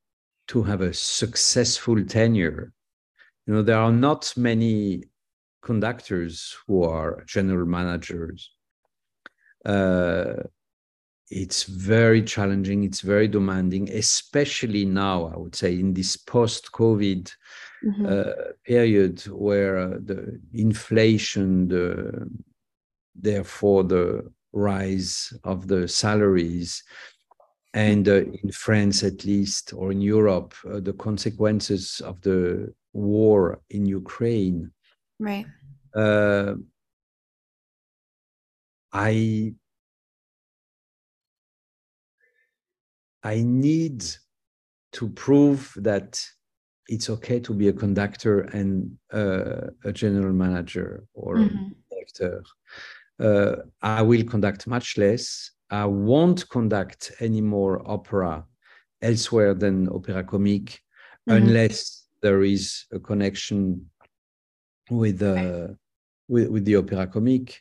[0.48, 2.72] to have a successful tenure.
[3.46, 5.04] You know, there are not many
[5.62, 8.50] conductors who are general managers.
[9.64, 10.34] Uh,
[11.30, 17.32] it's very challenging, it's very demanding, especially now, I would say, in this post COVID
[17.84, 18.06] mm-hmm.
[18.06, 22.28] uh, period where uh, the inflation, the
[23.14, 26.82] therefore the rise of the salaries
[27.74, 33.60] and uh, in France at least or in Europe uh, the consequences of the war
[33.70, 34.72] in Ukraine
[35.20, 35.46] right
[35.94, 36.54] uh,
[38.92, 39.54] I
[43.22, 44.04] I need
[44.92, 46.22] to prove that
[46.88, 51.68] it's okay to be a conductor and uh, a general manager or mm-hmm.
[51.90, 52.42] director.
[53.20, 55.52] Uh, I will conduct much less.
[55.70, 58.44] I won't conduct any more opera
[59.02, 60.80] elsewhere than Opera Comique
[61.28, 61.32] mm-hmm.
[61.32, 63.88] unless there is a connection
[64.90, 65.68] with, uh,
[66.28, 67.60] with, with the Opera Comique.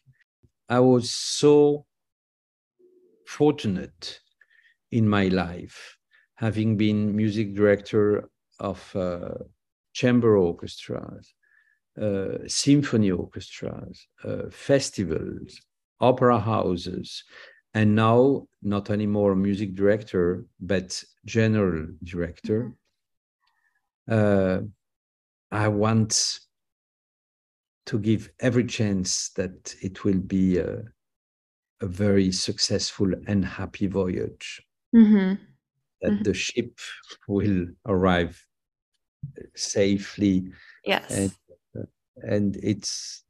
[0.68, 1.86] I was so
[3.28, 4.20] fortunate
[4.92, 5.98] in my life,
[6.36, 8.30] having been music director
[8.60, 9.36] of uh,
[9.94, 11.34] chamber orchestras,
[12.02, 15.60] uh, symphony orchestras, uh, festivals,
[16.00, 17.24] opera houses,
[17.74, 22.74] and now not anymore music director, but general director.
[24.10, 24.66] Mm-hmm.
[24.66, 24.68] Uh,
[25.52, 26.40] I want
[27.88, 30.84] to give every chance that it will be a,
[31.82, 34.62] a very successful and happy voyage.
[34.96, 35.36] Mm-hmm.
[36.02, 36.24] That mm-hmm.
[36.24, 36.80] the ship
[37.28, 38.42] will arrive
[39.56, 40.52] safely.
[40.86, 41.12] Yes.
[41.12, 41.32] And,
[41.78, 41.86] uh,
[42.24, 43.24] and it's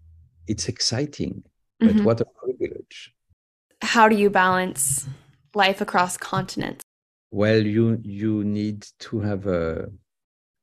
[0.47, 1.43] it's exciting,
[1.79, 2.03] but mm-hmm.
[2.03, 3.13] what a privilege.
[3.81, 5.07] How do you balance
[5.53, 6.83] life across continents?
[7.31, 9.89] Well, you you need to have a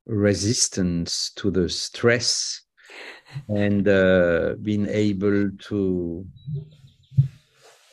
[0.07, 2.63] resistance to the stress
[3.49, 6.25] and uh, being able to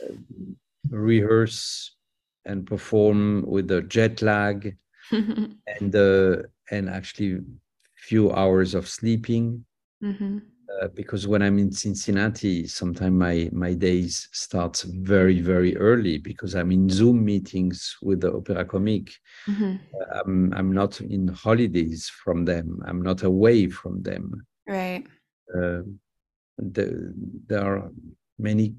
[0.04, 0.14] uh,
[0.90, 1.96] rehearse
[2.46, 4.76] and perform with the jet lag
[5.12, 6.38] and uh,
[6.72, 7.40] and actually
[7.96, 9.66] few hours of sleeping.
[10.04, 10.40] Mm-hmm.
[10.82, 16.56] uh, because when i'm in cincinnati sometimes my my days starts very very early because
[16.56, 19.14] i'm in zoom meetings with the opera comique.
[19.48, 19.76] Mm-hmm.
[19.96, 22.82] uh, I'm, I'm not in holidays from them.
[22.86, 24.46] I'm not away from them.
[24.68, 25.06] Right.
[25.56, 25.84] Uh,
[26.58, 27.14] the,
[27.48, 27.90] there are
[28.40, 28.76] many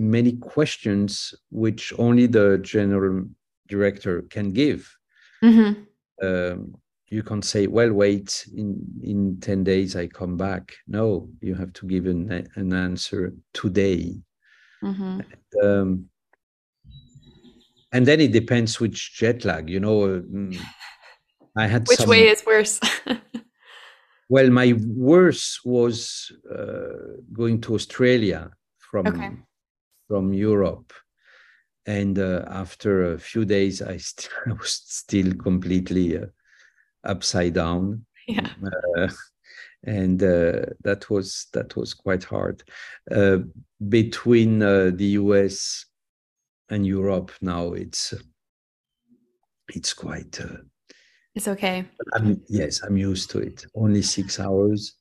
[0.00, 3.24] many questions which only the general
[3.68, 4.96] director can give.
[5.44, 5.82] Mm-hmm.
[6.26, 6.74] Um,
[7.08, 11.72] you can't say, "Well, wait in in ten days I come back." No, you have
[11.74, 14.16] to give an an answer today.
[14.82, 15.20] Mm-hmm.
[15.20, 16.04] And, um,
[17.92, 19.68] and then it depends which jet lag.
[19.68, 20.56] You know, mm,
[21.56, 22.80] I had which some, way is worse.
[24.30, 29.30] Well, my worst was uh, going to Australia from okay.
[30.10, 30.92] From Europe,
[31.86, 36.26] and uh, after a few days, I, st- I was still completely uh,
[37.04, 38.06] upside down.
[38.26, 38.50] Yeah.
[38.96, 39.08] Uh,
[39.84, 42.62] and uh, that was that was quite hard
[43.10, 43.38] uh,
[43.88, 45.86] between the US
[46.68, 47.30] and Europe.
[47.40, 48.12] Now it's
[49.68, 50.40] it's quite
[51.36, 51.86] it's okay.
[52.14, 53.64] I'm, yes, I'm used to it.
[53.74, 54.94] Only six hours,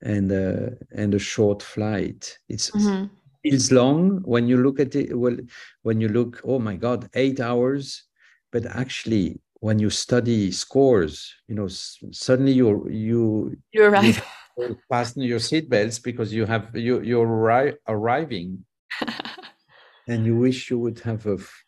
[0.00, 2.38] and uh, and a short flight.
[2.48, 3.06] It's mm-hmm.
[3.42, 5.16] Feels long when you look at it.
[5.16, 5.36] Well,
[5.82, 8.04] when you look, oh my God, eight hours.
[8.50, 14.24] But actually, when you study scores, you know, suddenly you you you arrive.
[14.58, 18.64] You fasten your seatbelts because you have you you're arri- arriving,
[20.08, 21.64] and you wish you would have a f-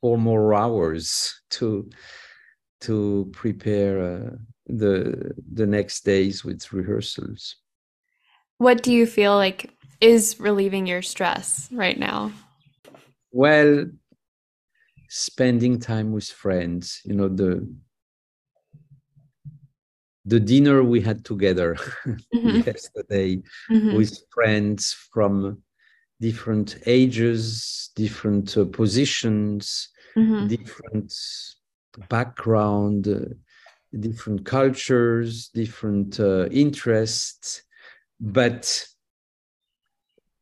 [0.00, 1.90] four more hours to
[2.80, 4.30] to prepare uh,
[4.66, 7.56] the the next days with rehearsals.
[8.56, 12.32] What do you feel like is relieving your stress right now?
[13.32, 13.86] Well,
[15.08, 17.00] spending time with friends.
[17.04, 17.68] You know the
[20.24, 21.74] the dinner we had together
[22.06, 22.60] mm-hmm.
[22.66, 23.36] yesterday
[23.70, 23.96] mm-hmm.
[23.96, 25.62] with friends from
[26.20, 30.46] different ages, different uh, positions, mm-hmm.
[30.46, 31.14] different
[32.10, 33.32] background, uh,
[33.98, 37.62] different cultures, different uh, interests,
[38.20, 38.86] but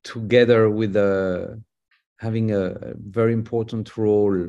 [0.07, 1.57] together with a, uh,
[2.19, 4.49] having a, very important role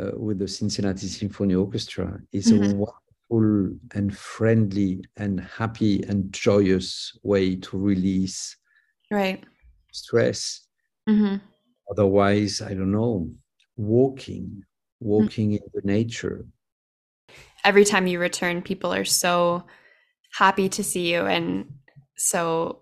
[0.00, 2.64] uh, with the Cincinnati Symphony Orchestra is mm-hmm.
[2.64, 8.56] a wonderful and friendly and happy and joyous way to release
[9.10, 9.44] right
[9.92, 10.66] stress.
[11.08, 11.36] Mm-hmm.
[11.90, 13.30] Otherwise, I don't know,
[13.76, 14.62] walking
[15.00, 15.64] walking mm-hmm.
[15.64, 16.46] in the nature.
[17.64, 19.64] Every time you return, people are so
[20.32, 21.66] happy to see you and
[22.16, 22.80] so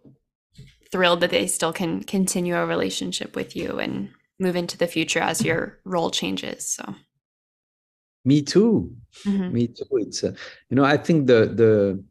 [0.97, 5.21] thrilled that they still can continue a relationship with you and move into the future
[5.21, 6.67] as your role changes.
[6.67, 6.95] So
[8.25, 8.97] me too.
[9.27, 9.53] Mm-hmm.
[9.53, 9.85] Me too.
[9.93, 10.33] It's uh,
[10.71, 12.03] you know, I think the the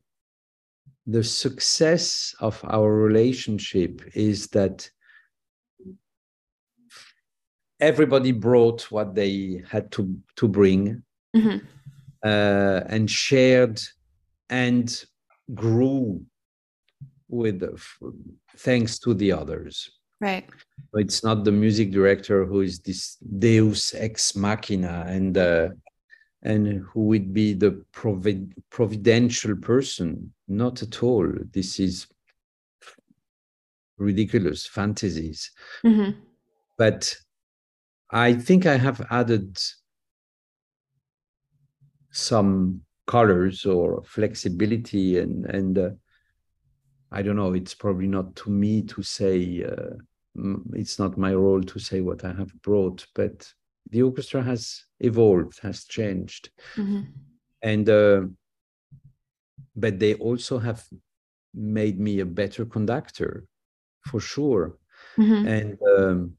[1.07, 4.87] the success of our relationship is that
[7.79, 11.01] everybody brought what they had to to bring
[11.35, 11.57] mm-hmm.
[12.23, 13.81] uh, and shared
[14.51, 15.05] and
[15.55, 16.23] grew
[17.27, 17.63] with
[18.57, 19.89] thanks to the others
[20.21, 20.47] right
[20.93, 25.67] it's not the music director who is this deus ex machina and uh,
[26.45, 30.31] and who would be the provid- providential person.
[30.47, 31.27] Not at all.
[31.51, 32.05] This is
[33.97, 35.51] ridiculous fantasies.
[35.83, 36.19] Mm-hmm.
[36.77, 37.15] But
[38.11, 39.57] I think I have added
[42.11, 45.89] some colors or flexibility and and uh,
[47.15, 47.53] I don't know.
[47.53, 49.63] It's probably not to me to say.
[49.63, 49.95] Uh,
[50.73, 53.49] it's not my role to say what I have brought, but
[53.89, 57.03] the orchestra has evolved, has changed, mm-hmm.
[57.61, 58.23] and uh,
[59.77, 60.83] but they also have
[61.53, 63.45] made me a better conductor,
[64.05, 64.77] for sure,
[65.17, 65.47] mm-hmm.
[65.47, 66.33] and um,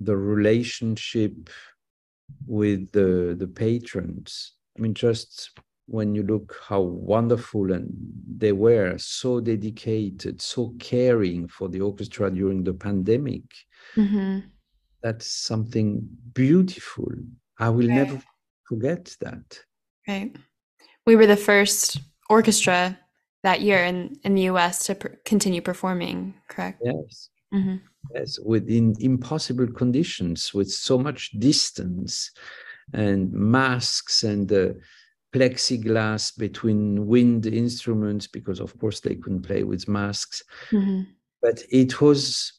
[0.00, 1.48] the relationship
[2.44, 4.54] with the the patrons.
[4.76, 5.56] I mean, just
[5.88, 7.88] when you look how wonderful and
[8.36, 13.42] they were so dedicated so caring for the orchestra during the pandemic
[13.96, 14.40] mm-hmm.
[15.02, 17.10] that's something beautiful
[17.58, 17.96] i will right.
[17.96, 18.20] never
[18.64, 19.60] forget that
[20.06, 20.36] right
[21.06, 22.98] we were the first orchestra
[23.42, 27.76] that year in in the us to pr- continue performing correct yes mm-hmm.
[28.14, 32.30] yes within impossible conditions with so much distance
[32.92, 34.68] and masks and uh,
[35.32, 41.02] plexiglass between wind instruments because of course they couldn't play with masks mm-hmm.
[41.42, 42.54] but it was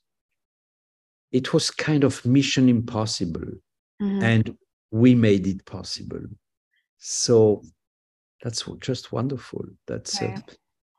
[1.31, 3.51] it was kind of mission impossible
[4.01, 4.23] mm-hmm.
[4.23, 4.55] and
[4.91, 6.21] we made it possible
[6.99, 7.63] so
[8.43, 10.43] that's just wonderful that's a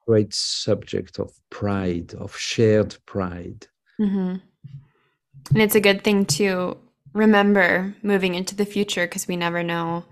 [0.06, 3.66] great subject of pride of shared pride
[4.00, 4.36] mm-hmm.
[5.50, 6.76] and it's a good thing to
[7.12, 10.04] remember moving into the future because we never know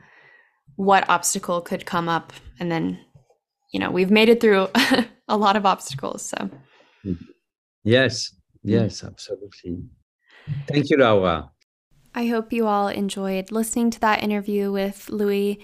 [0.78, 2.32] what obstacle could come up.
[2.60, 3.00] And then
[3.72, 4.68] you know we've made it through
[5.28, 6.36] a lot of obstacles so.
[7.04, 7.24] Mm-hmm.
[7.84, 9.82] Yes yes absolutely.
[10.66, 11.50] Thank you laura
[12.14, 15.60] i hope you all enjoyed listening to that interview with louis.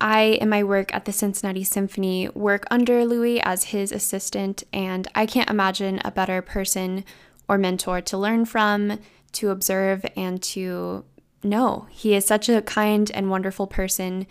[0.00, 5.06] I, in my work at the Cincinnati Symphony, work under Louis as his assistant, and
[5.14, 7.04] I can't imagine a better person
[7.48, 8.98] or mentor to learn from,
[9.34, 11.04] to observe, and to
[11.44, 14.26] no, he is such a kind and wonderful person.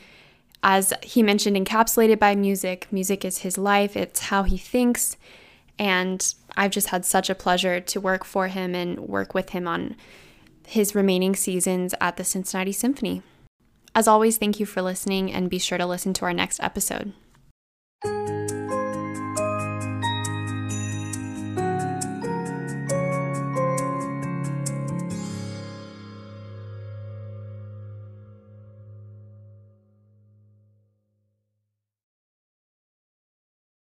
[0.64, 2.88] As he mentioned, encapsulated by music.
[2.92, 5.18] Music is his life, it's how he thinks.
[5.78, 9.68] And I've just had such a pleasure to work for him and work with him
[9.68, 9.96] on
[10.66, 13.22] his remaining seasons at the Cincinnati Symphony.
[13.96, 17.14] As always, thank you for listening and be sure to listen to our next episode.